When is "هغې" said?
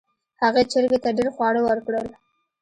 0.41-0.63